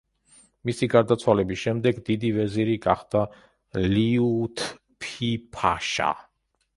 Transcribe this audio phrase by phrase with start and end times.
[0.67, 3.21] მისი გარდაცვალების შემდეგ დიდი ვეზირი გახდა
[3.91, 6.09] ლიუთფი-ფაშა.